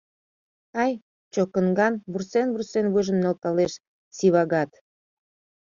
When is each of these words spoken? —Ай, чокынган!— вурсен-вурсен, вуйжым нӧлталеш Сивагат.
—Ай, 0.83 0.91
чокынган!— 1.33 1.93
вурсен-вурсен, 2.11 2.85
вуйжым 2.93 3.17
нӧлталеш 3.23 3.73
Сивагат. 4.15 4.71